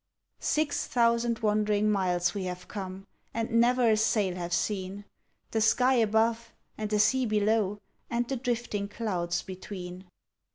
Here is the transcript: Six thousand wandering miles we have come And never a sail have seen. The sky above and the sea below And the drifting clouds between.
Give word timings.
Six 0.39 0.87
thousand 0.87 1.37
wandering 1.45 1.91
miles 1.91 2.33
we 2.33 2.45
have 2.45 2.67
come 2.67 3.05
And 3.35 3.51
never 3.61 3.91
a 3.91 3.95
sail 3.95 4.33
have 4.35 4.51
seen. 4.51 5.05
The 5.51 5.61
sky 5.61 5.93
above 5.93 6.55
and 6.75 6.89
the 6.89 6.97
sea 6.97 7.27
below 7.27 7.79
And 8.09 8.27
the 8.27 8.35
drifting 8.37 8.87
clouds 8.87 9.43
between. 9.43 10.05